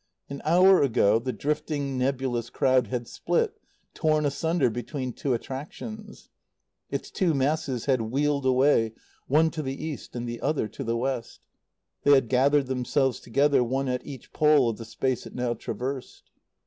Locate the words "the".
1.19-1.31, 9.61-9.75, 10.27-10.41, 10.83-10.97, 14.79-14.85